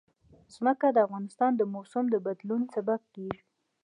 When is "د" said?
0.91-0.97, 1.57-1.61, 2.09-2.15